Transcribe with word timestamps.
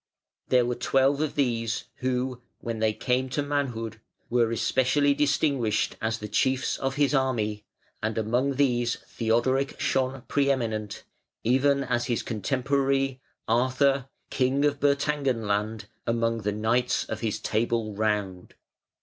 There 0.47 0.65
were 0.65 0.73
twelve 0.73 1.21
of 1.21 1.35
these 1.35 1.83
who, 1.97 2.41
when 2.59 2.79
they 2.79 2.91
came 2.91 3.29
to 3.29 3.43
manhood, 3.43 4.01
were 4.31 4.49
especially 4.49 5.13
distinguished 5.13 5.95
as 6.01 6.17
the 6.17 6.27
chiefs 6.27 6.75
of 6.79 6.95
his 6.95 7.13
army, 7.13 7.65
and 8.01 8.17
among 8.17 8.55
these 8.55 8.95
Theodoric 9.07 9.79
shone 9.79 10.23
pre 10.27 10.49
eminent, 10.49 11.03
even 11.43 11.83
as 11.83 12.07
his 12.07 12.23
contemporary, 12.23 13.21
Arthur, 13.47 14.07
king 14.31 14.65
of 14.65 14.79
Bertangenland, 14.79 15.85
among 16.07 16.39
the 16.41 16.51
Knights 16.51 17.03
of 17.03 17.19
his 17.19 17.39
Table 17.39 17.93
Round. 17.93 18.55